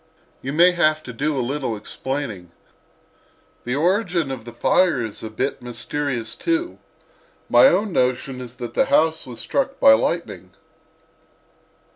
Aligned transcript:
You 0.41 0.51
may 0.51 0.71
have 0.71 1.03
to 1.03 1.13
do 1.13 1.37
a 1.37 1.45
little 1.45 1.77
explaining. 1.77 2.49
The 3.65 3.75
origin 3.75 4.31
of 4.31 4.45
the 4.45 4.51
fire 4.51 4.99
is 5.05 5.21
a 5.21 5.29
bit 5.29 5.61
mysterious, 5.61 6.35
too. 6.35 6.79
My 7.47 7.67
own 7.67 7.91
notion 7.93 8.41
is 8.41 8.55
that 8.55 8.73
the 8.73 8.85
house 8.85 9.27
was 9.27 9.39
struck 9.39 9.79
by 9.79 9.93
lightning." 9.93 10.53